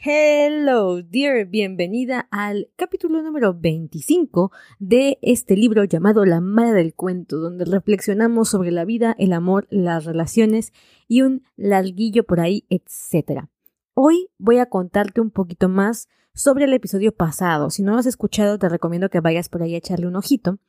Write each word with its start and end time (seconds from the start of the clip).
Hello, 0.00 1.02
dear, 1.02 1.46
bienvenida 1.46 2.28
al 2.30 2.70
capítulo 2.76 3.20
número 3.20 3.52
25 3.52 4.52
de 4.78 5.18
este 5.22 5.56
libro 5.56 5.82
llamado 5.82 6.24
La 6.24 6.40
Mala 6.40 6.72
del 6.72 6.94
Cuento, 6.94 7.38
donde 7.38 7.64
reflexionamos 7.64 8.48
sobre 8.48 8.70
la 8.70 8.84
vida, 8.84 9.16
el 9.18 9.32
amor, 9.32 9.66
las 9.70 10.04
relaciones 10.04 10.72
y 11.08 11.22
un 11.22 11.42
larguillo 11.56 12.22
por 12.22 12.38
ahí, 12.38 12.64
etc. 12.70 13.46
Hoy 13.94 14.30
voy 14.38 14.58
a 14.58 14.66
contarte 14.66 15.20
un 15.20 15.32
poquito 15.32 15.68
más 15.68 16.06
sobre 16.32 16.66
el 16.66 16.74
episodio 16.74 17.10
pasado. 17.10 17.68
Si 17.68 17.82
no 17.82 17.90
lo 17.90 17.98
has 17.98 18.06
escuchado, 18.06 18.56
te 18.56 18.68
recomiendo 18.68 19.10
que 19.10 19.18
vayas 19.18 19.48
por 19.48 19.64
ahí 19.64 19.74
a 19.74 19.78
echarle 19.78 20.06
un 20.06 20.14
ojito, 20.14 20.60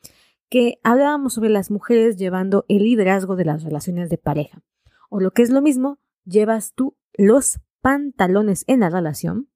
que 0.50 0.80
hablábamos 0.82 1.36
sobre 1.36 1.52
las 1.52 1.70
mujeres 1.70 2.18
llevando 2.18 2.66
el 2.68 2.82
liderazgo 2.82 3.36
de 3.36 3.46
las 3.46 3.62
relaciones 3.62 4.10
de 4.10 4.18
pareja. 4.18 4.64
O 5.12 5.20
lo 5.20 5.30
que 5.30 5.44
es 5.44 5.52
lo 5.52 5.62
mismo, 5.62 6.00
llevas 6.26 6.74
tú 6.74 6.98
los 7.14 7.60
pantalones 7.82 8.64
en 8.68 8.82
la 8.82 8.90
relación 8.90 9.50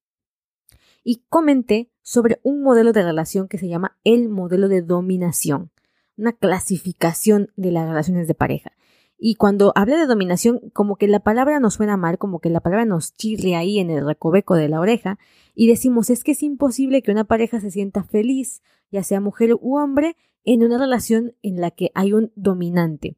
y 1.04 1.24
comenté 1.30 1.92
sobre 2.02 2.40
un 2.44 2.64
modelo 2.64 2.94
de 2.94 3.04
relación 3.04 3.48
que 3.48 3.58
se 3.58 3.68
llama 3.68 3.98
el 4.04 4.30
modelo 4.30 4.68
de 4.68 4.82
dominación, 4.82 5.72
una 6.18 6.34
clasificación 6.34 7.52
de 7.56 7.72
las 7.72 7.88
relaciones 7.88 8.28
de 8.28 8.36
pareja. 8.36 8.72
Y 9.18 9.36
cuando 9.36 9.72
hablé 9.76 9.96
de 9.96 10.06
dominación, 10.06 10.60
como 10.74 10.98
que 10.98 11.08
la 11.08 11.22
palabra 11.22 11.60
nos 11.60 11.76
suena 11.76 11.96
mal, 11.96 12.18
como 12.18 12.40
que 12.40 12.50
la 12.50 12.60
palabra 12.60 12.86
nos 12.86 13.16
chirre 13.16 13.56
ahí 13.56 13.80
en 13.80 13.90
el 13.90 14.06
recoveco 14.06 14.56
de 14.56 14.68
la 14.68 14.82
oreja, 14.82 15.18
y 15.56 15.68
decimos 15.68 16.10
es 16.10 16.24
que 16.24 16.34
es 16.34 16.44
imposible 16.44 17.02
que 17.02 17.12
una 17.12 17.24
pareja 17.24 17.62
se 17.62 17.72
sienta 17.72 18.04
feliz, 18.04 18.62
ya 18.92 19.04
sea 19.04 19.22
mujer 19.22 19.56
u 19.60 19.78
hombre, 19.78 20.18
en 20.44 20.64
una 20.64 20.78
relación 20.78 21.36
en 21.42 21.62
la 21.62 21.72
que 21.72 21.92
hay 21.96 22.12
un 22.12 22.34
dominante. 22.36 23.16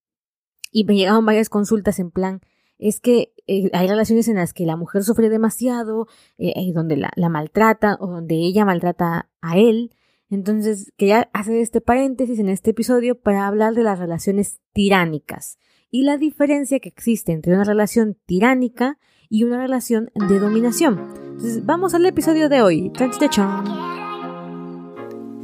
y 0.76 0.84
me 0.84 0.94
llegaban 0.94 1.24
varias 1.24 1.48
consultas 1.48 1.98
en 2.00 2.10
plan, 2.10 2.42
es 2.78 3.00
que 3.00 3.32
eh, 3.46 3.70
hay 3.72 3.88
relaciones 3.88 4.28
en 4.28 4.36
las 4.36 4.52
que 4.52 4.66
la 4.66 4.76
mujer 4.76 5.04
sufre 5.04 5.30
demasiado, 5.30 6.06
eh, 6.36 6.52
eh, 6.54 6.72
donde 6.74 6.98
la, 6.98 7.28
maltrata 7.30 7.96
o 7.98 8.08
donde 8.08 8.34
ella 8.34 8.66
maltrata 8.66 9.30
a 9.40 9.56
él. 9.56 9.94
Entonces, 10.28 10.92
quería 10.98 11.30
hacer 11.32 11.56
este 11.56 11.80
paréntesis 11.80 12.38
en 12.38 12.50
este 12.50 12.72
episodio 12.72 13.18
para 13.18 13.46
hablar 13.46 13.72
de 13.72 13.84
las 13.84 13.98
relaciones 13.98 14.60
tiránicas 14.74 15.58
y 15.90 16.02
la 16.02 16.18
diferencia 16.18 16.78
que 16.78 16.90
existe 16.90 17.32
entre 17.32 17.54
una 17.54 17.64
relación 17.64 18.18
tiránica 18.26 18.98
y 19.30 19.44
una 19.44 19.56
relación 19.56 20.10
de 20.28 20.38
dominación. 20.38 20.98
Entonces, 21.22 21.64
vamos 21.64 21.94
al 21.94 22.04
episodio 22.04 22.50
de 22.50 22.60
hoy. 22.60 22.90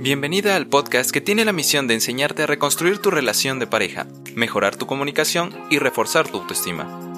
Bienvenida 0.02 0.56
al 0.56 0.66
podcast 0.66 1.12
que 1.12 1.20
tiene 1.20 1.44
la 1.44 1.52
misión 1.52 1.86
de 1.86 1.94
enseñarte 1.94 2.42
a 2.42 2.46
reconstruir 2.46 2.98
tu 2.98 3.12
relación 3.12 3.60
de 3.60 3.68
pareja, 3.68 4.08
mejorar 4.34 4.74
tu 4.74 4.84
comunicación 4.84 5.54
y 5.70 5.78
reforzar 5.78 6.26
tu 6.26 6.38
autoestima. 6.38 7.14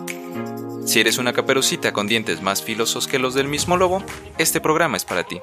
Si 0.84 1.00
eres 1.00 1.16
una 1.16 1.32
caperucita 1.32 1.94
con 1.94 2.08
dientes 2.08 2.42
más 2.42 2.62
filosos 2.62 3.08
que 3.08 3.18
los 3.18 3.32
del 3.32 3.48
mismo 3.48 3.78
lobo, 3.78 4.04
este 4.36 4.60
programa 4.60 4.98
es 4.98 5.06
para 5.06 5.24
ti. 5.24 5.40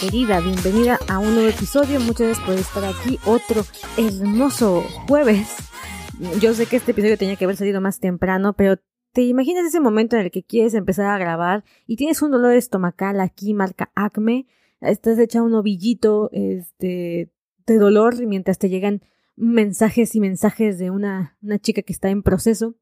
Querida, 0.00 0.40
bienvenida 0.40 0.98
a 1.08 1.18
un 1.18 1.34
nuevo 1.34 1.48
episodio. 1.48 2.00
Muchas 2.00 2.26
gracias 2.26 2.46
por 2.46 2.54
estar 2.54 2.84
aquí. 2.84 3.18
Otro 3.26 3.62
hermoso 3.96 4.82
jueves. 5.06 5.48
Yo 6.40 6.54
sé 6.54 6.66
que 6.66 6.76
este 6.76 6.92
episodio 6.92 7.18
tenía 7.18 7.36
que 7.36 7.44
haber 7.44 7.56
salido 7.56 7.80
más 7.80 8.00
temprano, 8.00 8.54
pero 8.54 8.76
¿te 9.12 9.22
imaginas 9.22 9.66
ese 9.66 9.80
momento 9.80 10.16
en 10.16 10.22
el 10.22 10.30
que 10.30 10.42
quieres 10.42 10.74
empezar 10.74 11.06
a 11.06 11.18
grabar 11.18 11.64
y 11.86 11.96
tienes 11.96 12.22
un 12.22 12.30
dolor 12.30 12.54
estomacal 12.54 13.20
aquí, 13.20 13.52
marca 13.52 13.90
acme? 13.94 14.46
Estás 14.80 15.18
hecha 15.18 15.42
un 15.42 15.54
ovillito 15.54 16.30
este, 16.32 17.30
de 17.66 17.78
dolor 17.78 18.14
mientras 18.26 18.58
te 18.58 18.68
llegan 18.68 19.02
mensajes 19.36 20.14
y 20.14 20.20
mensajes 20.20 20.78
de 20.78 20.90
una, 20.90 21.36
una 21.42 21.58
chica 21.58 21.82
que 21.82 21.92
está 21.92 22.08
en 22.08 22.22
proceso 22.22 22.74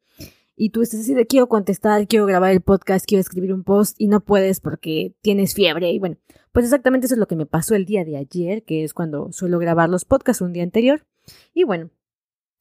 y 0.56 0.70
tú 0.70 0.82
estás 0.82 1.00
así 1.00 1.14
de 1.14 1.26
quiero 1.26 1.48
contestar, 1.48 2.06
quiero 2.06 2.26
grabar 2.26 2.52
el 2.52 2.60
podcast, 2.60 3.06
quiero 3.06 3.20
escribir 3.20 3.52
un 3.52 3.64
post 3.64 3.96
y 3.98 4.08
no 4.08 4.20
puedes 4.20 4.60
porque 4.60 5.14
tienes 5.22 5.54
fiebre 5.54 5.90
y 5.90 5.98
bueno, 5.98 6.16
pues 6.52 6.66
exactamente 6.66 7.06
eso 7.06 7.14
es 7.14 7.18
lo 7.18 7.26
que 7.26 7.36
me 7.36 7.46
pasó 7.46 7.74
el 7.74 7.86
día 7.86 8.04
de 8.04 8.16
ayer, 8.16 8.62
que 8.64 8.84
es 8.84 8.94
cuando 8.94 9.32
suelo 9.32 9.58
grabar 9.58 9.88
los 9.88 10.04
podcasts 10.04 10.42
un 10.42 10.52
día 10.52 10.62
anterior 10.62 11.06
y 11.54 11.64
bueno, 11.64 11.90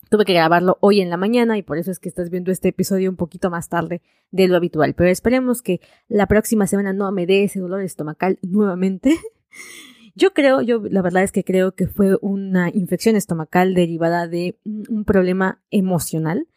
tuve 0.10 0.26
que 0.26 0.34
grabarlo 0.34 0.78
hoy 0.82 1.02
en 1.02 1.10
la 1.10 1.18
mañana 1.18 1.58
y 1.58 1.64
por 1.64 1.78
eso 1.78 1.92
es 1.92 2.00
que 2.00 2.10
estás 2.10 2.30
viendo 2.30 2.52
este 2.52 2.70
episodio 2.70 3.10
un 3.10 3.18
poquito 3.18 3.50
más 3.50 3.70
tarde 3.70 4.02
de 4.32 4.48
lo 4.48 4.58
habitual, 4.58 4.94
pero 4.94 5.10
esperemos 5.10 5.62
que 5.62 5.82
la 6.08 6.28
próxima 6.28 6.68
semana 6.68 6.94
no 6.94 7.12
me 7.12 7.26
dé 7.26 7.44
ese 7.44 7.60
dolor 7.60 7.82
estomacal 7.82 8.40
nuevamente. 8.42 9.16
Yo 10.14 10.34
creo, 10.34 10.62
yo 10.62 10.82
la 10.90 11.02
verdad 11.02 11.24
es 11.24 11.32
que 11.32 11.46
creo 11.46 11.72
que 11.74 11.88
fue 11.88 12.18
una 12.20 12.70
infección 12.70 13.16
estomacal 13.16 13.74
derivada 13.74 14.28
de 14.28 14.60
un 14.66 15.06
problema 15.06 15.62
emocional 15.72 16.50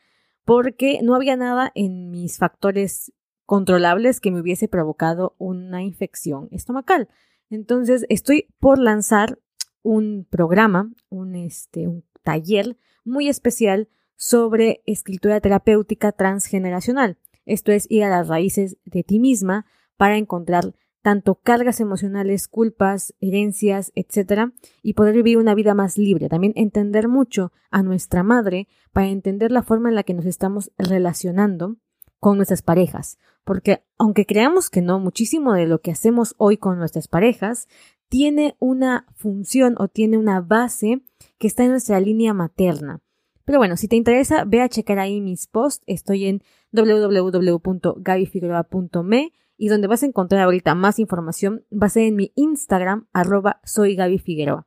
porque 0.45 1.01
no 1.03 1.15
había 1.15 1.37
nada 1.37 1.73
en 1.75 2.11
mis 2.11 2.39
factores 2.39 3.13
controlables 3.47 4.21
que 4.21 4.31
me 4.31 4.41
hubiese 4.41 4.69
provocado 4.69 5.35
una 5.39 5.83
infección 5.83 6.49
estomacal. 6.51 7.09
Entonces, 7.51 8.07
estoy 8.09 8.49
por 8.59 8.79
lanzar 8.79 9.39
un 9.83 10.27
programa, 10.29 10.91
un, 11.11 11.35
este, 11.37 11.89
taller 12.23 12.77
muy 13.05 13.29
especial 13.29 13.89
sobre 14.17 14.83
escritura 14.87 15.41
terapéutica 15.41 16.13
transgeneracional. 16.13 17.19
Esto 17.45 17.73
es 17.73 17.87
ir 17.91 18.05
a 18.05 18.11
las 18.11 18.29
raíces 18.29 18.79
de 18.85 19.03
ti 19.03 19.19
misma 19.19 19.67
para 19.97 20.17
encontrar 20.17 20.75
tanto 21.05 21.35
cargas 21.35 21.81
emocionales, 21.81 22.49
culpas, 22.49 23.15
herencias, 23.21 23.93
etc., 23.95 24.51
y 24.83 24.95
poder 24.95 25.15
vivir 25.15 25.37
una 25.37 25.55
vida 25.55 25.75
más 25.75 25.99
libre. 25.99 26.31
También 26.31 26.55
entender 26.57 27.09
mucho 27.09 27.53
a 27.71 27.83
nuestra 27.83 28.23
madre 28.23 28.69
para 28.91 29.09
entender 29.09 29.53
la 29.53 29.63
forma 29.63 29.91
en 29.91 29.97
la 29.97 30.03
que 30.03 30.15
nos 30.15 30.25
estamos 30.25 30.73
relacionando 30.79 31.77
con 32.21 32.39
nuestras 32.39 32.63
parejas. 32.63 33.19
Porque 33.45 33.85
aunque 33.99 34.25
creamos 34.25 34.71
que 34.71 34.81
no, 34.81 34.99
muchísimo 34.99 35.53
de 35.53 35.67
lo 35.67 35.83
que 35.83 35.91
hacemos 35.91 36.35
hoy 36.39 36.57
con 36.57 36.79
nuestras 36.79 37.07
parejas 37.07 37.69
tiene 38.09 38.57
una 38.59 39.05
función 39.15 39.75
o 39.77 39.89
tiene 39.89 40.17
una 40.17 40.41
base 40.41 41.03
que 41.37 41.49
está 41.49 41.65
en 41.65 41.73
nuestra 41.73 42.01
línea 42.01 42.33
materna. 42.33 43.03
Pero 43.45 43.59
bueno, 43.59 43.77
si 43.77 43.89
te 43.89 43.97
interesa, 43.97 44.45
ve 44.47 44.63
a 44.63 44.71
checar 44.71 44.99
ahí 44.99 45.21
mis 45.21 45.49
posts. 45.49 45.85
Estoy 45.87 46.25
en 46.25 46.41
www.gabifigueroa.me 46.73 49.33
y 49.57 49.69
donde 49.69 49.87
vas 49.87 50.03
a 50.03 50.07
encontrar 50.07 50.43
ahorita 50.43 50.75
más 50.75 50.99
información 50.99 51.65
va 51.73 51.87
a 51.87 51.91
ser 51.91 52.05
en 52.05 52.17
mi 52.17 52.33
Instagram, 52.35 53.07
arroba 53.13 53.61
soy 53.65 53.95
Gaby 53.97 54.19
Figueroa. 54.19 54.67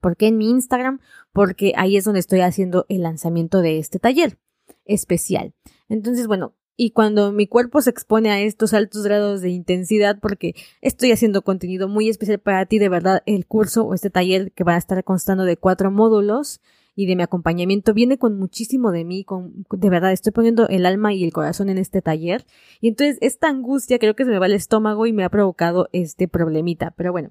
¿Por 0.00 0.16
qué 0.16 0.26
en 0.26 0.36
mi 0.36 0.50
Instagram? 0.50 1.00
Porque 1.32 1.74
ahí 1.76 1.96
es 1.96 2.04
donde 2.04 2.20
estoy 2.20 2.40
haciendo 2.40 2.86
el 2.88 3.02
lanzamiento 3.02 3.60
de 3.60 3.78
este 3.78 3.98
taller 4.00 4.38
especial. 4.84 5.54
Entonces, 5.88 6.26
bueno, 6.26 6.54
y 6.76 6.90
cuando 6.90 7.32
mi 7.32 7.46
cuerpo 7.46 7.80
se 7.82 7.90
expone 7.90 8.30
a 8.30 8.40
estos 8.40 8.74
altos 8.74 9.04
grados 9.04 9.42
de 9.42 9.50
intensidad, 9.50 10.18
porque 10.20 10.54
estoy 10.80 11.12
haciendo 11.12 11.42
contenido 11.42 11.86
muy 11.86 12.08
especial 12.08 12.40
para 12.40 12.66
ti, 12.66 12.78
de 12.78 12.88
verdad, 12.88 13.22
el 13.26 13.46
curso 13.46 13.84
o 13.84 13.94
este 13.94 14.10
taller 14.10 14.52
que 14.52 14.64
va 14.64 14.74
a 14.74 14.78
estar 14.78 15.04
constando 15.04 15.44
de 15.44 15.56
cuatro 15.56 15.90
módulos, 15.90 16.60
y 16.94 17.06
de 17.06 17.16
mi 17.16 17.22
acompañamiento 17.22 17.94
viene 17.94 18.18
con 18.18 18.38
muchísimo 18.38 18.92
de 18.92 19.04
mí, 19.04 19.24
con, 19.24 19.64
de 19.70 19.90
verdad, 19.90 20.12
estoy 20.12 20.32
poniendo 20.32 20.68
el 20.68 20.86
alma 20.86 21.14
y 21.14 21.24
el 21.24 21.32
corazón 21.32 21.70
en 21.70 21.78
este 21.78 22.02
taller. 22.02 22.44
Y 22.80 22.88
entonces 22.88 23.18
esta 23.20 23.48
angustia 23.48 23.98
creo 23.98 24.14
que 24.14 24.24
se 24.24 24.30
me 24.30 24.38
va 24.38 24.46
el 24.46 24.52
estómago 24.52 25.06
y 25.06 25.12
me 25.12 25.24
ha 25.24 25.30
provocado 25.30 25.88
este 25.92 26.28
problemita. 26.28 26.92
Pero 26.96 27.12
bueno, 27.12 27.30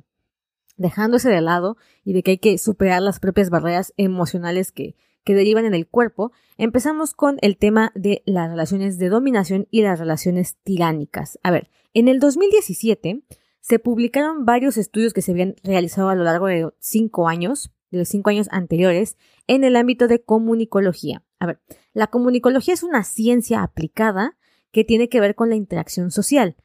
dejándose 0.78 1.30
de 1.30 1.42
lado 1.42 1.78
y 2.04 2.14
de 2.14 2.24
que 2.24 2.32
hay 2.32 2.38
que 2.40 2.58
superar 2.58 3.02
las 3.02 3.20
propias 3.20 3.50
barreras 3.50 3.94
emocionales 3.98 4.72
que, 4.72 4.96
que 5.24 5.36
derivan 5.36 5.66
en 5.66 5.76
el 5.76 5.88
cuerpo, 5.88 6.32
empezamos 6.58 7.14
con 7.14 7.38
el 7.42 7.58
tema 7.58 7.92
de 7.94 8.24
las 8.26 8.50
relaciones 8.50 8.98
de 8.98 9.10
dominación 9.10 9.68
y 9.70 9.84
las 9.84 10.00
relaciones 10.00 10.58
tiránicas. 10.64 11.40
A 11.44 11.52
ver, 11.52 11.70
en 11.94 12.08
el 12.08 12.20
2017 12.20 13.24
se 13.60 13.80
publicaron 13.80 14.44
varios 14.46 14.78
estudios 14.78 15.14
que 15.14 15.22
se 15.22 15.32
habían 15.32 15.56
realizado 15.64 16.10
a 16.10 16.16
lo 16.16 16.24
largo 16.24 16.48
de 16.48 16.72
cinco 16.80 17.28
años 17.28 17.72
de 17.92 18.00
los 18.00 18.08
cinco 18.08 18.30
años 18.30 18.48
anteriores 18.52 19.18
en 19.48 19.64
el 19.64 19.76
ámbito 19.76 20.08
de 20.08 20.24
comunicología. 20.24 21.24
A 21.40 21.46
ver, 21.46 21.60
la 21.94 22.08
comunicología 22.08 22.74
es 22.74 22.84
una 22.84 23.04
ciencia 23.04 23.64
aplicada 23.64 24.38
que 24.72 24.84
tiene 24.84 25.10
que 25.10 25.20
ver 25.20 25.36
con 25.36 25.50
la 25.50 25.56
interacción 25.56 26.12
social. 26.12 26.56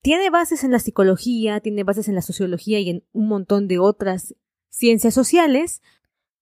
tiene 0.00 0.30
bases 0.30 0.62
en 0.62 0.70
la 0.70 0.78
psicología, 0.78 1.60
tiene 1.60 1.82
bases 1.82 2.08
en 2.08 2.14
la 2.14 2.22
sociología 2.22 2.78
y 2.78 2.90
en 2.90 3.04
un 3.12 3.26
montón 3.26 3.66
de 3.66 3.80
otras 3.80 4.36
ciencias 4.68 5.12
sociales 5.12 5.82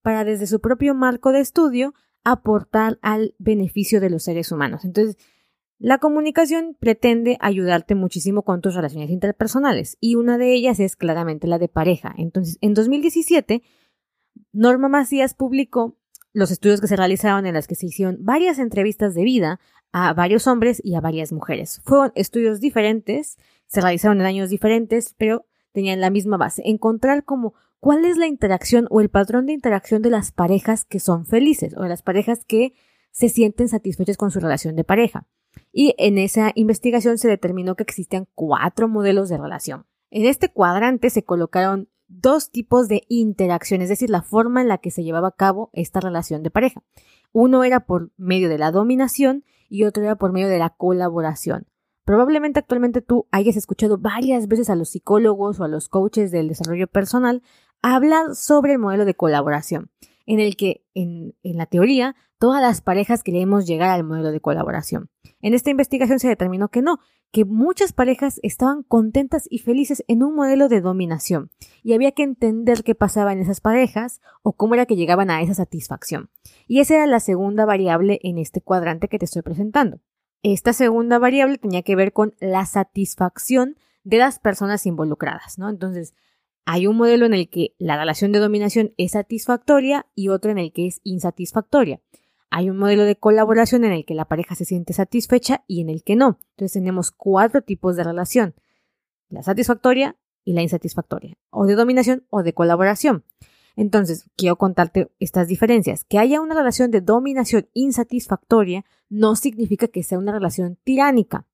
para 0.03 0.23
desde 0.23 0.45
su 0.45 0.61
propio 0.61 0.93
marco 0.93 1.31
de 1.31 1.39
estudio 1.39 1.93
aportar 2.23 2.99
al 3.01 3.33
beneficio 3.39 3.99
de 3.99 4.09
los 4.09 4.23
seres 4.23 4.51
humanos. 4.51 4.85
Entonces, 4.85 5.17
la 5.79 5.99
comunicación 5.99 6.75
pretende 6.79 7.37
ayudarte 7.39 7.93
muchísimo 7.93 8.43
con 8.43 8.61
tus 8.61 8.73
relaciones 8.73 9.11
interpersonales 9.11 9.97
y 9.99 10.15
una 10.15 10.37
de 10.37 10.53
ellas 10.53 10.79
es 10.79 10.95
claramente 10.95 11.47
la 11.47 11.59
de 11.59 11.67
pareja. 11.67 12.13
Entonces, 12.17 12.57
en 12.61 12.73
2017, 12.73 13.61
Norma 14.57 14.89
Macías 14.89 15.35
publicó 15.35 15.95
los 16.33 16.49
estudios 16.49 16.81
que 16.81 16.87
se 16.87 16.95
realizaron 16.95 17.45
en 17.45 17.53
las 17.53 17.67
que 17.67 17.75
se 17.75 17.85
hicieron 17.85 18.17
varias 18.21 18.57
entrevistas 18.57 19.13
de 19.13 19.23
vida 19.23 19.59
a 19.91 20.13
varios 20.13 20.47
hombres 20.47 20.81
y 20.83 20.95
a 20.95 20.99
varias 20.99 21.31
mujeres. 21.31 21.79
Fueron 21.85 22.11
estudios 22.15 22.59
diferentes, 22.59 23.37
se 23.67 23.81
realizaron 23.81 24.19
en 24.19 24.25
años 24.25 24.49
diferentes, 24.49 25.13
pero 25.15 25.45
tenían 25.73 26.01
la 26.01 26.09
misma 26.09 26.37
base, 26.37 26.63
encontrar 26.65 27.23
como 27.23 27.53
cuál 27.79 28.03
es 28.03 28.17
la 28.17 28.25
interacción 28.25 28.87
o 28.89 28.99
el 28.99 29.09
patrón 29.09 29.45
de 29.45 29.53
interacción 29.53 30.01
de 30.01 30.09
las 30.09 30.31
parejas 30.31 30.85
que 30.85 30.99
son 30.99 31.27
felices 31.27 31.75
o 31.77 31.83
de 31.83 31.89
las 31.89 32.01
parejas 32.01 32.43
que 32.43 32.73
se 33.11 33.29
sienten 33.29 33.69
satisfechas 33.69 34.17
con 34.17 34.31
su 34.31 34.39
relación 34.39 34.75
de 34.75 34.83
pareja. 34.83 35.27
Y 35.71 35.93
en 35.99 36.17
esa 36.17 36.51
investigación 36.55 37.19
se 37.19 37.27
determinó 37.27 37.75
que 37.75 37.83
existen 37.83 38.27
cuatro 38.33 38.87
modelos 38.87 39.29
de 39.29 39.37
relación. 39.37 39.85
En 40.09 40.25
este 40.25 40.49
cuadrante 40.49 41.11
se 41.11 41.23
colocaron 41.23 41.89
dos 42.07 42.51
tipos 42.51 42.87
de 42.87 43.03
interacción, 43.09 43.81
es 43.81 43.89
decir, 43.89 44.09
la 44.09 44.21
forma 44.21 44.61
en 44.61 44.67
la 44.67 44.77
que 44.77 44.91
se 44.91 45.03
llevaba 45.03 45.29
a 45.29 45.35
cabo 45.35 45.69
esta 45.73 45.99
relación 45.99 46.43
de 46.43 46.51
pareja. 46.51 46.83
Uno 47.31 47.63
era 47.63 47.81
por 47.81 48.11
medio 48.17 48.49
de 48.49 48.57
la 48.57 48.71
dominación 48.71 49.43
y 49.69 49.83
otro 49.83 50.03
era 50.03 50.15
por 50.15 50.31
medio 50.31 50.47
de 50.47 50.59
la 50.59 50.69
colaboración. 50.69 51.67
Probablemente 52.05 52.59
actualmente 52.59 53.01
tú 53.01 53.27
hayas 53.31 53.57
escuchado 53.57 53.97
varias 53.97 54.47
veces 54.47 54.69
a 54.69 54.75
los 54.75 54.89
psicólogos 54.89 55.59
o 55.59 55.65
a 55.65 55.67
los 55.67 55.89
coaches 55.89 56.31
del 56.31 56.47
desarrollo 56.47 56.87
personal 56.87 57.43
hablar 57.81 58.33
sobre 58.33 58.73
el 58.73 58.79
modelo 58.79 59.05
de 59.05 59.13
colaboración, 59.13 59.91
en 60.25 60.39
el 60.39 60.55
que, 60.55 60.85
en, 60.93 61.35
la 61.43 61.65
teoría, 61.65 62.15
todas 62.39 62.61
las 62.61 62.81
parejas 62.81 63.23
queremos 63.23 63.67
llegar 63.67 63.89
al 63.89 64.03
modelo 64.03 64.31
de 64.31 64.39
colaboración. 64.39 65.09
En 65.41 65.53
esta 65.53 65.69
investigación 65.69 66.19
se 66.19 66.27
determinó 66.27 66.69
que 66.69 66.81
no, 66.81 66.99
que 67.31 67.45
muchas 67.45 67.93
parejas 67.93 68.39
estaban 68.41 68.83
contentas 68.83 69.47
y 69.49 69.59
felices 69.59 70.03
en 70.07 70.23
un 70.23 70.35
modelo 70.35 70.69
de 70.69 70.81
dominación, 70.81 71.51
y 71.83 71.93
había 71.93 72.11
que 72.11 72.23
entender 72.23 72.83
qué 72.83 72.95
pasaba 72.95 73.33
en 73.33 73.39
esas 73.39 73.61
parejas 73.61 74.21
o 74.41 74.53
cómo 74.53 74.73
era 74.73 74.85
que 74.85 74.95
llegaban 74.95 75.29
a 75.29 75.41
esa 75.41 75.53
satisfacción. 75.53 76.29
Y 76.67 76.79
esa 76.79 76.95
era 76.95 77.07
la 77.07 77.19
segunda 77.19 77.65
variable 77.65 78.19
en 78.23 78.37
este 78.37 78.61
cuadrante 78.61 79.07
que 79.07 79.19
te 79.19 79.25
estoy 79.25 79.41
presentando. 79.41 79.99
Esta 80.43 80.73
segunda 80.73 81.19
variable 81.19 81.57
tenía 81.57 81.81
que 81.81 81.95
ver 81.95 82.13
con 82.13 82.35
la 82.39 82.65
satisfacción 82.65 83.75
de 84.03 84.17
las 84.17 84.39
personas 84.39 84.85
involucradas, 84.85 85.57
¿no? 85.57 85.69
Entonces, 85.69 86.13
hay 86.65 86.87
un 86.87 86.97
modelo 86.97 87.25
en 87.25 87.33
el 87.33 87.49
que 87.49 87.75
la 87.77 87.97
relación 87.97 88.31
de 88.31 88.39
dominación 88.39 88.93
es 88.97 89.11
satisfactoria 89.11 90.05
y 90.15 90.29
otro 90.29 90.51
en 90.51 90.57
el 90.57 90.73
que 90.73 90.87
es 90.87 90.99
insatisfactoria. 91.03 92.01
Hay 92.49 92.69
un 92.69 92.77
modelo 92.77 93.03
de 93.03 93.15
colaboración 93.15 93.83
en 93.83 93.91
el 93.91 94.05
que 94.05 94.15
la 94.15 94.25
pareja 94.25 94.55
se 94.55 94.65
siente 94.65 94.93
satisfecha 94.93 95.63
y 95.67 95.81
en 95.81 95.89
el 95.89 96.03
que 96.03 96.15
no. 96.15 96.39
Entonces 96.51 96.73
tenemos 96.73 97.11
cuatro 97.11 97.61
tipos 97.61 97.95
de 97.95 98.03
relación. 98.03 98.55
La 99.29 99.43
satisfactoria 99.43 100.15
y 100.43 100.53
la 100.53 100.61
insatisfactoria. 100.61 101.37
O 101.49 101.65
de 101.65 101.75
dominación 101.75 102.25
o 102.29 102.43
de 102.43 102.53
colaboración. 102.53 103.25
Entonces, 103.75 104.29
quiero 104.35 104.55
contarte 104.55 105.09
estas 105.19 105.47
diferencias. 105.47 106.03
Que 106.03 106.17
haya 106.17 106.41
una 106.41 106.55
relación 106.55 106.89
de 106.89 107.01
dominación 107.01 107.69
insatisfactoria 107.73 108.85
no 109.09 109.35
significa 109.35 109.87
que 109.87 110.03
sea 110.03 110.17
una 110.17 110.31
relación 110.31 110.77
tiránica. 110.83 111.45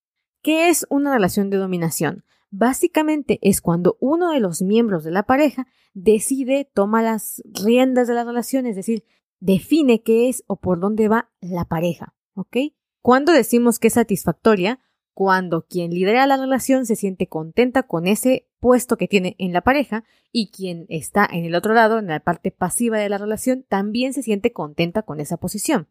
¿Qué 0.42 0.70
es 0.70 0.86
una 0.90 1.14
relación 1.14 1.50
de 1.50 1.58
dominación? 1.58 2.24
Básicamente 2.50 3.40
es 3.42 3.62
cuando 3.62 3.98
uno 4.00 4.32
de 4.32 4.40
los 4.40 4.62
miembros 4.62 5.04
de 5.04 5.12
la 5.12 5.24
pareja 5.24 5.68
decide, 5.94 6.70
toma 6.74 7.02
las 7.02 7.42
riendas 7.46 8.08
de 8.08 8.14
la 8.14 8.24
relación, 8.24 8.68
es 8.68 8.76
decir, 8.76 9.04
define 9.44 10.04
qué 10.04 10.30
es 10.30 10.46
o 10.48 10.56
por 10.56 10.80
dónde 10.80 11.10
va 11.10 11.30
la 11.42 11.66
pareja. 11.66 12.16
¿Ok? 12.34 12.58
Cuando 13.02 13.34
decimos 13.34 13.78
que 13.78 13.88
es 13.88 13.96
satisfactoria, 13.96 14.80
cuando 15.14 15.68
quien 15.68 15.92
lidera 15.92 16.26
la 16.26 16.38
relación 16.38 16.86
se 16.86 16.96
siente 16.96 17.28
contenta 17.28 17.84
con 17.84 18.08
ese 18.08 18.48
puesto 18.60 18.98
que 18.98 19.10
tiene 19.10 19.36
en 19.40 19.52
la 19.52 19.62
pareja 19.62 20.06
y 20.32 20.50
quien 20.50 20.86
está 20.88 21.28
en 21.30 21.44
el 21.44 21.56
otro 21.56 21.74
lado, 21.74 22.00
en 22.00 22.08
la 22.08 22.22
parte 22.22 22.52
pasiva 22.52 22.98
de 22.98 23.10
la 23.10 23.18
relación, 23.18 23.66
también 23.68 24.14
se 24.14 24.24
siente 24.24 24.54
contenta 24.54 25.04
con 25.04 25.20
esa 25.20 25.36
posición. 25.36 25.90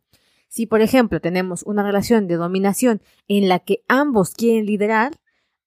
Si, 0.49 0.65
por 0.65 0.81
ejemplo, 0.81 1.21
tenemos 1.21 1.63
una 1.65 1.83
relación 1.83 2.27
de 2.29 2.37
dominación 2.37 3.03
en 3.29 3.49
la 3.49 3.59
que 3.59 3.85
ambos 3.87 4.31
quieren 4.31 4.65
liderar, 4.65 5.13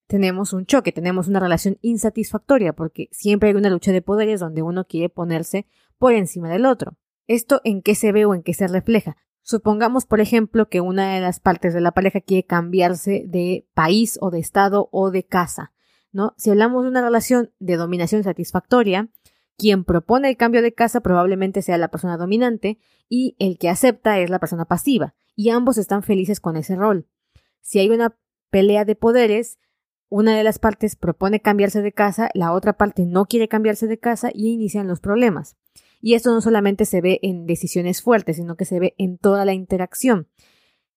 tenemos 0.08 0.54
un 0.54 0.66
choque, 0.66 0.92
tenemos 0.92 1.28
una 1.28 1.40
relación 1.40 1.78
insatisfactoria 1.82 2.74
porque 2.74 3.10
siempre 3.12 3.50
hay 3.50 3.56
una 3.56 3.70
lucha 3.70 3.92
de 3.92 4.02
poderes 4.02 4.40
donde 4.40 4.64
uno 4.64 4.86
quiere 4.86 5.10
ponerse 5.10 5.68
por 6.00 6.14
encima 6.14 6.50
del 6.50 6.66
otro. 6.66 6.98
¿Esto 7.28 7.62
en 7.64 7.82
qué 7.82 7.96
se 7.96 8.12
ve 8.12 8.26
o 8.26 8.34
en 8.34 8.44
qué 8.44 8.54
se 8.54 8.68
refleja? 8.68 9.18
Supongamos, 9.42 10.06
por 10.06 10.22
ejemplo, 10.22 10.70
que 10.70 10.82
una 10.82 11.14
de 11.14 11.22
las 11.22 11.40
partes 11.40 11.74
de 11.74 11.82
la 11.82 11.92
pareja 11.92 12.22
quiere 12.22 12.46
cambiarse 12.46 13.26
de 13.28 13.68
país 13.74 14.18
o 14.22 14.32
de 14.32 14.40
estado 14.40 14.90
o 14.92 15.12
de 15.12 15.24
casa, 15.24 15.72
¿no? 16.12 16.34
Si 16.38 16.50
hablamos 16.50 16.84
de 16.84 16.90
una 16.90 17.02
relación 17.02 17.52
de 17.60 17.78
dominación 17.78 18.24
satisfactoria, 18.24 19.10
quien 19.58 19.84
propone 19.84 20.30
el 20.30 20.38
cambio 20.38 20.62
de 20.62 20.74
casa 20.74 21.02
probablemente 21.02 21.62
sea 21.62 21.78
la 21.78 21.90
persona 21.90 22.18
dominante 22.18 22.80
y 23.08 23.36
el 23.40 23.58
que 23.58 23.70
acepta 23.70 24.20
es 24.20 24.30
la 24.30 24.40
persona 24.40 24.66
pasiva, 24.66 25.16
y 25.36 25.50
ambos 25.50 25.78
están 25.78 26.04
felices 26.04 26.40
con 26.40 26.58
ese 26.58 26.76
rol. 26.76 27.08
Si 27.62 27.80
hay 27.80 27.90
una 27.90 28.18
pelea 28.50 28.86
de 28.86 28.96
poderes, 28.96 29.60
una 30.10 30.36
de 30.36 30.44
las 30.44 30.60
partes 30.60 30.96
propone 30.96 31.42
cambiarse 31.42 31.82
de 31.82 31.92
casa, 31.92 32.30
la 32.34 32.52
otra 32.52 32.74
parte 32.78 33.06
no 33.06 33.26
quiere 33.26 33.48
cambiarse 33.48 33.88
de 33.88 34.00
casa 34.00 34.30
y 34.34 34.50
inician 34.50 34.88
los 34.88 35.00
problemas. 35.00 35.56
Y 36.06 36.14
esto 36.14 36.32
no 36.32 36.40
solamente 36.40 36.86
se 36.86 37.02
ve 37.02 37.20
en 37.24 37.48
decisiones 37.48 38.04
fuertes, 38.04 38.36
sino 38.36 38.56
que 38.56 38.66
se 38.66 38.80
ve 38.80 38.94
en 39.00 39.18
toda 39.18 39.44
la 39.44 39.56
interacción. 39.56 40.28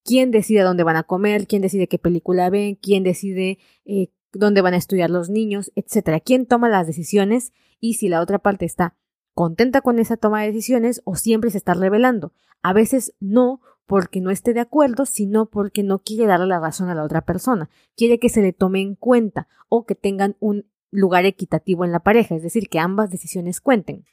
¿Quién 0.05 0.31
decide 0.31 0.61
dónde 0.61 0.83
van 0.83 0.97
a 0.97 1.03
comer? 1.03 1.47
¿Quién 1.47 1.63
decide 1.63 1.89
qué 1.89 1.99
película 1.99 2.51
ven? 2.51 2.75
¿Quién 2.75 3.05
decide 3.05 3.59
eh, 3.87 4.09
dónde 4.35 4.61
van 4.61 4.75
a 4.75 4.77
estudiar 4.77 5.09
los 5.09 5.31
niños? 5.31 5.73
Etcétera. 5.77 6.21
¿Quién 6.21 6.45
toma 6.45 6.69
las 6.69 6.87
decisiones? 6.87 7.55
Y 7.81 7.95
si 7.95 8.11
la 8.11 8.21
otra 8.21 8.39
parte 8.39 8.67
está 8.67 8.97
contenta 9.33 9.81
con 9.81 9.99
esa 9.99 10.19
toma 10.19 10.43
de 10.43 10.49
decisiones 10.49 11.01
o 11.07 11.17
siempre 11.17 11.49
se 11.49 11.57
está 11.57 11.73
revelando. 11.73 12.35
A 12.61 12.75
veces 12.75 13.15
no 13.19 13.63
porque 13.87 14.21
no 14.21 14.31
esté 14.31 14.53
de 14.53 14.61
acuerdo, 14.61 15.07
sino 15.07 15.47
porque 15.47 15.83
no 15.83 16.01
quiere 16.01 16.27
darle 16.27 16.49
la 16.49 16.61
razón 16.61 16.91
a 16.91 16.95
la 16.95 17.05
otra 17.05 17.23
persona. 17.23 17.71
Quiere 17.97 18.19
que 18.19 18.29
se 18.29 18.43
le 18.43 18.53
tome 18.53 18.83
en 18.83 18.95
cuenta 18.95 19.49
o 19.71 19.87
que 19.87 19.95
tengan 19.95 20.37
un 20.39 20.67
lugar 20.91 21.25
equitativo 21.25 21.87
en 21.87 21.93
la 21.93 22.01
pareja, 22.01 22.35
es 22.35 22.43
decir, 22.43 22.69
que 22.69 22.79
ambas 22.79 23.11
decisiones 23.11 23.63
cuenten. 23.63 24.05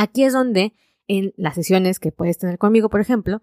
Aquí 0.00 0.24
es 0.24 0.32
donde, 0.32 0.72
en 1.08 1.34
las 1.36 1.56
sesiones 1.56 2.00
que 2.00 2.10
puedes 2.10 2.38
tener 2.38 2.56
conmigo, 2.56 2.88
por 2.88 3.02
ejemplo, 3.02 3.42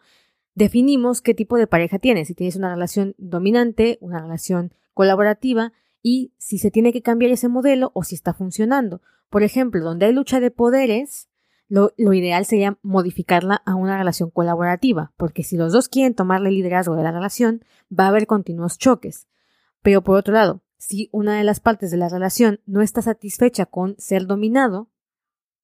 definimos 0.55 1.21
qué 1.21 1.35
tipo 1.35 1.55
de 1.55 1.67
pareja 1.67 1.99
tienes, 1.99 2.29
si 2.29 2.33
tienes 2.33 2.55
una 2.55 2.73
relación 2.73 3.13
dominante, 3.19 3.99
una 4.01 4.19
relación 4.19 4.73
colaborativa 4.95 5.71
y 6.01 6.33
si 6.39 6.57
se 6.57 6.71
tiene 6.71 6.91
que 6.91 7.03
cambiar 7.03 7.31
ese 7.31 7.47
modelo 7.47 7.91
o 7.93 8.03
si 8.03 8.15
está 8.15 8.33
funcionando. 8.33 9.03
Por 9.29 9.43
ejemplo, 9.43 9.83
donde 9.83 10.07
hay 10.07 10.13
lucha 10.13 10.39
de 10.39 10.49
poderes, 10.49 11.29
lo, 11.69 11.93
lo, 11.95 12.11
ideal 12.13 12.43
sería 12.47 12.79
modificarla 12.81 13.61
a 13.63 13.75
una 13.75 13.95
relación 13.95 14.31
colaborativa, 14.31 15.13
porque 15.15 15.43
si 15.43 15.57
los 15.57 15.73
dos 15.73 15.89
quieren 15.89 16.15
tomarle 16.15 16.49
liderazgo 16.49 16.95
de 16.95 17.03
la 17.03 17.11
relación, 17.11 17.63
va 17.87 18.05
a 18.05 18.07
haber 18.07 18.25
continuos 18.25 18.79
choques. 18.79 19.27
Pero 19.83 20.03
por 20.03 20.17
otro 20.17 20.33
lado, 20.33 20.63
si 20.79 21.07
una 21.11 21.37
de 21.37 21.43
las 21.43 21.59
partes 21.59 21.91
de 21.91 21.97
la 21.97 22.09
relación 22.09 22.61
no 22.65 22.81
está 22.81 23.03
satisfecha 23.03 23.67
con 23.67 23.93
ser 23.99 24.25
dominado, 24.25 24.89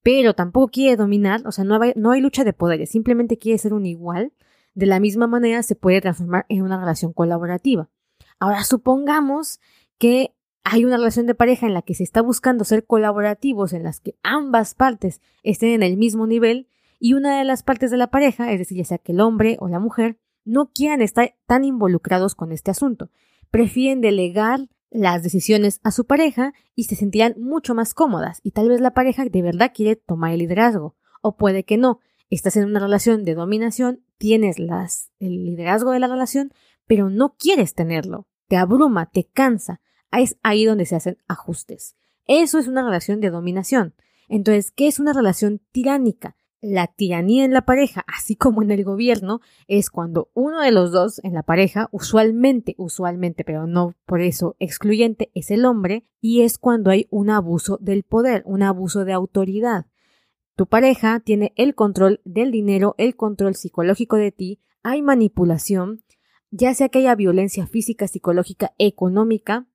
pero 0.04 0.34
tampoco 0.34 0.68
quiere 0.68 0.96
dominar, 0.96 1.42
o 1.46 1.50
sea, 1.50 1.64
no 1.64 1.82
hay, 1.82 1.94
no 1.96 2.12
hay 2.12 2.20
lucha 2.20 2.44
de 2.44 2.52
poderes, 2.52 2.90
simplemente 2.90 3.38
quiere 3.38 3.58
ser 3.58 3.72
un 3.72 3.86
igual, 3.86 4.32
de 4.74 4.84
la 4.84 5.00
misma 5.00 5.26
manera 5.26 5.62
se 5.62 5.76
puede 5.76 6.02
transformar 6.02 6.44
en 6.50 6.62
una 6.62 6.78
relación 6.78 7.14
colaborativa. 7.14 7.88
Ahora, 8.38 8.64
supongamos 8.64 9.60
que 9.98 10.34
hay 10.62 10.84
una 10.84 10.98
relación 10.98 11.26
de 11.26 11.34
pareja 11.34 11.66
en 11.66 11.72
la 11.72 11.80
que 11.80 11.94
se 11.94 12.02
está 12.02 12.20
buscando 12.20 12.64
ser 12.64 12.84
colaborativos, 12.84 13.72
en 13.72 13.82
las 13.82 14.00
que 14.00 14.16
ambas 14.22 14.74
partes 14.74 15.22
estén 15.42 15.70
en 15.70 15.82
el 15.82 15.96
mismo 15.96 16.26
nivel 16.26 16.68
y 17.00 17.14
una 17.14 17.38
de 17.38 17.44
las 17.44 17.62
partes 17.62 17.90
de 17.90 17.96
la 17.96 18.10
pareja, 18.10 18.52
es 18.52 18.58
decir, 18.58 18.76
ya 18.76 18.84
sea 18.84 18.98
que 18.98 19.12
el 19.12 19.20
hombre 19.20 19.56
o 19.58 19.68
la 19.68 19.78
mujer, 19.78 20.18
no 20.44 20.70
quieran 20.70 21.00
estar 21.00 21.34
tan 21.46 21.64
involucrados 21.64 22.34
con 22.34 22.52
este 22.52 22.70
asunto. 22.70 23.10
Prefieren 23.50 24.02
delegar 24.02 24.68
las 24.94 25.24
decisiones 25.24 25.80
a 25.82 25.90
su 25.90 26.06
pareja 26.06 26.54
y 26.76 26.84
se 26.84 26.94
sentirán 26.94 27.34
mucho 27.36 27.74
más 27.74 27.94
cómodas 27.94 28.40
y 28.44 28.52
tal 28.52 28.68
vez 28.68 28.80
la 28.80 28.94
pareja 28.94 29.24
de 29.24 29.42
verdad 29.42 29.72
quiere 29.74 29.96
tomar 29.96 30.32
el 30.32 30.38
liderazgo 30.38 30.94
o 31.20 31.36
puede 31.36 31.64
que 31.64 31.76
no. 31.76 31.98
Estás 32.30 32.56
en 32.56 32.64
una 32.64 32.78
relación 32.78 33.24
de 33.24 33.34
dominación, 33.34 34.04
tienes 34.18 34.56
el 34.56 35.44
liderazgo 35.44 35.90
de 35.90 35.98
la 35.98 36.06
relación, 36.06 36.52
pero 36.86 37.10
no 37.10 37.34
quieres 37.36 37.74
tenerlo. 37.74 38.28
Te 38.46 38.56
abruma, 38.56 39.10
te 39.10 39.24
cansa. 39.24 39.80
Es 40.12 40.36
ahí 40.42 40.64
donde 40.64 40.86
se 40.86 40.94
hacen 40.94 41.18
ajustes. 41.26 41.96
Eso 42.26 42.58
es 42.58 42.68
una 42.68 42.82
relación 42.82 43.20
de 43.20 43.30
dominación. 43.30 43.94
Entonces, 44.28 44.70
¿qué 44.70 44.86
es 44.86 45.00
una 45.00 45.12
relación 45.12 45.60
tiránica? 45.72 46.36
La 46.66 46.86
tiranía 46.86 47.44
en 47.44 47.52
la 47.52 47.66
pareja, 47.66 48.06
así 48.08 48.36
como 48.36 48.62
en 48.62 48.70
el 48.70 48.84
gobierno, 48.84 49.42
es 49.68 49.90
cuando 49.90 50.30
uno 50.32 50.62
de 50.62 50.72
los 50.72 50.92
dos 50.92 51.22
en 51.22 51.34
la 51.34 51.42
pareja, 51.42 51.90
usualmente, 51.92 52.74
usualmente, 52.78 53.44
pero 53.44 53.66
no 53.66 53.94
por 54.06 54.22
eso 54.22 54.56
excluyente, 54.60 55.30
es 55.34 55.50
el 55.50 55.66
hombre, 55.66 56.06
y 56.22 56.40
es 56.40 56.56
cuando 56.56 56.90
hay 56.90 57.06
un 57.10 57.28
abuso 57.28 57.76
del 57.82 58.02
poder, 58.02 58.42
un 58.46 58.62
abuso 58.62 59.04
de 59.04 59.12
autoridad. 59.12 59.84
Tu 60.56 60.66
pareja 60.66 61.20
tiene 61.20 61.52
el 61.56 61.74
control 61.74 62.22
del 62.24 62.50
dinero, 62.50 62.94
el 62.96 63.14
control 63.14 63.56
psicológico 63.56 64.16
de 64.16 64.32
ti, 64.32 64.58
hay 64.82 65.02
manipulación, 65.02 66.02
ya 66.50 66.72
sea 66.72 66.88
que 66.88 67.00
haya 67.00 67.14
violencia 67.14 67.66
física, 67.66 68.08
psicológica, 68.08 68.72
económica, 68.78 69.66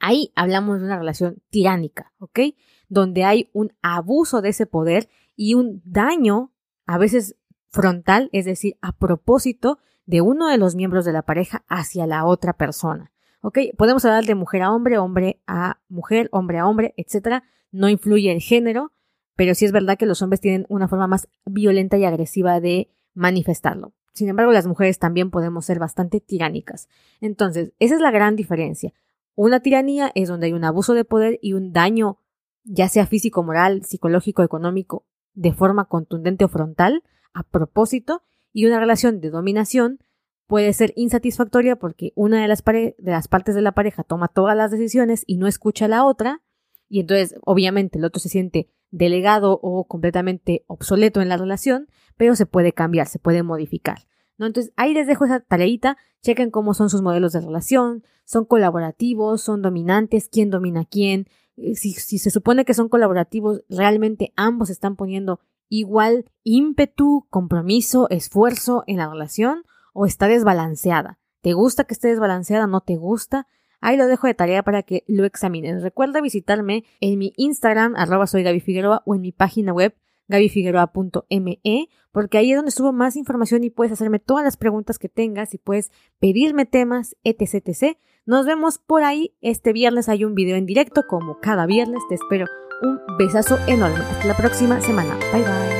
ahí 0.00 0.32
hablamos 0.34 0.78
de 0.78 0.86
una 0.86 0.98
relación 0.98 1.42
tiránica, 1.50 2.14
¿ok? 2.20 2.40
Donde 2.88 3.24
hay 3.24 3.50
un 3.52 3.74
abuso 3.82 4.40
de 4.40 4.48
ese 4.48 4.64
poder 4.64 5.10
y 5.36 5.54
un 5.54 5.82
daño, 5.84 6.52
a 6.86 6.98
veces 6.98 7.36
frontal, 7.68 8.30
es 8.32 8.44
decir, 8.44 8.76
a 8.80 8.92
propósito 8.92 9.78
de 10.06 10.20
uno 10.20 10.48
de 10.48 10.58
los 10.58 10.74
miembros 10.74 11.04
de 11.04 11.12
la 11.12 11.22
pareja 11.22 11.64
hacia 11.68 12.06
la 12.06 12.24
otra 12.24 12.54
persona. 12.54 13.12
¿Ok? 13.42 13.58
Podemos 13.76 14.04
hablar 14.04 14.24
de 14.24 14.34
mujer 14.34 14.62
a 14.62 14.72
hombre, 14.72 14.98
hombre 14.98 15.40
a 15.46 15.78
mujer, 15.88 16.28
hombre 16.32 16.58
a 16.58 16.66
hombre, 16.66 16.94
etc. 16.96 17.44
No 17.70 17.88
influye 17.88 18.32
el 18.32 18.40
género, 18.40 18.92
pero 19.36 19.54
sí 19.54 19.66
es 19.66 19.72
verdad 19.72 19.98
que 19.98 20.06
los 20.06 20.22
hombres 20.22 20.40
tienen 20.40 20.66
una 20.68 20.88
forma 20.88 21.06
más 21.06 21.28
violenta 21.44 21.96
y 21.98 22.04
agresiva 22.04 22.58
de 22.60 22.90
manifestarlo. 23.14 23.92
Sin 24.14 24.28
embargo, 24.28 24.52
las 24.52 24.66
mujeres 24.66 24.98
también 24.98 25.30
podemos 25.30 25.66
ser 25.66 25.78
bastante 25.78 26.20
tiránicas. 26.20 26.88
Entonces, 27.20 27.72
esa 27.78 27.94
es 27.94 28.00
la 28.00 28.10
gran 28.10 28.34
diferencia. 28.34 28.94
Una 29.34 29.60
tiranía 29.60 30.10
es 30.14 30.28
donde 30.28 30.46
hay 30.46 30.54
un 30.54 30.64
abuso 30.64 30.94
de 30.94 31.04
poder 31.04 31.38
y 31.42 31.52
un 31.52 31.72
daño, 31.72 32.18
ya 32.64 32.88
sea 32.88 33.06
físico, 33.06 33.42
moral, 33.42 33.84
psicológico, 33.84 34.42
económico, 34.42 35.04
de 35.36 35.52
forma 35.52 35.84
contundente 35.84 36.44
o 36.44 36.48
frontal, 36.48 37.04
a 37.32 37.44
propósito, 37.44 38.22
y 38.52 38.66
una 38.66 38.80
relación 38.80 39.20
de 39.20 39.30
dominación 39.30 40.00
puede 40.46 40.72
ser 40.72 40.92
insatisfactoria 40.96 41.76
porque 41.76 42.12
una 42.14 42.40
de 42.40 42.48
las, 42.48 42.64
de 42.64 42.94
las 42.98 43.28
partes 43.28 43.54
de 43.54 43.62
la 43.62 43.72
pareja 43.72 44.02
toma 44.02 44.28
todas 44.28 44.56
las 44.56 44.70
decisiones 44.70 45.22
y 45.26 45.36
no 45.36 45.46
escucha 45.46 45.84
a 45.84 45.88
la 45.88 46.04
otra, 46.04 46.42
y 46.88 47.00
entonces 47.00 47.34
obviamente 47.44 47.98
el 47.98 48.04
otro 48.04 48.20
se 48.20 48.28
siente 48.28 48.70
delegado 48.90 49.58
o 49.62 49.86
completamente 49.86 50.64
obsoleto 50.68 51.20
en 51.20 51.28
la 51.28 51.36
relación, 51.36 51.88
pero 52.16 52.34
se 52.34 52.46
puede 52.46 52.72
cambiar, 52.72 53.08
se 53.08 53.18
puede 53.18 53.42
modificar. 53.42 53.98
¿no? 54.38 54.46
Entonces 54.46 54.72
ahí 54.76 54.94
les 54.94 55.06
dejo 55.06 55.24
esa 55.24 55.40
tareita, 55.40 55.96
chequen 56.22 56.50
cómo 56.50 56.74
son 56.74 56.88
sus 56.88 57.02
modelos 57.02 57.32
de 57.32 57.40
relación, 57.40 58.04
son 58.24 58.44
colaborativos, 58.44 59.42
son 59.42 59.62
dominantes, 59.62 60.28
quién 60.30 60.50
domina 60.50 60.84
quién, 60.84 61.28
eh, 61.56 61.74
si, 61.74 61.92
se 61.92 62.30
supone 62.30 62.64
que 62.64 62.74
son 62.74 62.88
colaborativos, 62.88 63.62
realmente 63.68 64.32
ambos 64.36 64.70
están 64.70 64.96
poniendo 64.96 65.40
igual 65.68 66.30
ímpetu, 66.44 67.26
compromiso, 67.30 68.08
esfuerzo 68.10 68.84
en 68.86 68.98
la 68.98 69.08
relación 69.08 69.64
o 69.92 70.06
está 70.06 70.28
desbalanceada. 70.28 71.18
¿Te 71.40 71.52
gusta 71.52 71.84
que 71.84 71.94
esté 71.94 72.08
desbalanceada? 72.08 72.66
¿No 72.66 72.80
te 72.80 72.96
gusta? 72.96 73.46
Ahí 73.80 73.96
lo 73.96 74.06
dejo 74.06 74.26
de 74.26 74.34
tarea 74.34 74.62
para 74.62 74.82
que 74.82 75.04
lo 75.06 75.24
examinen. 75.24 75.82
Recuerda 75.82 76.20
visitarme 76.20 76.84
en 77.00 77.18
mi 77.18 77.32
Instagram, 77.36 77.94
arroba 77.96 78.26
soy 78.26 78.42
Gaby 78.42 78.60
Figueroa, 78.60 79.02
o 79.06 79.14
en 79.14 79.20
mi 79.20 79.32
página 79.32 79.72
web, 79.72 79.94
gabyfigueroa.me, 80.28 81.88
porque 82.12 82.38
ahí 82.38 82.52
es 82.52 82.56
donde 82.56 82.70
subo 82.70 82.92
más 82.92 83.16
información 83.16 83.64
y 83.64 83.70
puedes 83.70 83.92
hacerme 83.92 84.18
todas 84.18 84.44
las 84.44 84.56
preguntas 84.56 84.98
que 84.98 85.08
tengas 85.08 85.54
y 85.54 85.58
puedes 85.58 85.90
pedirme 86.18 86.66
temas, 86.66 87.16
etc, 87.24 87.68
etc. 87.68 87.98
Nos 88.24 88.46
vemos 88.46 88.78
por 88.78 89.04
ahí. 89.04 89.36
Este 89.40 89.72
viernes 89.72 90.08
hay 90.08 90.24
un 90.24 90.34
video 90.34 90.56
en 90.56 90.66
directo, 90.66 91.06
como 91.08 91.38
cada 91.40 91.66
viernes. 91.66 92.02
Te 92.08 92.16
espero 92.16 92.46
un 92.82 93.00
besazo 93.18 93.58
enorme. 93.66 93.98
Hasta 93.98 94.26
la 94.26 94.36
próxima 94.36 94.80
semana. 94.80 95.16
Bye 95.32 95.42
bye. 95.42 95.75